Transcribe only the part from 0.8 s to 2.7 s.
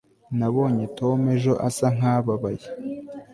tom ejo asa nkababaye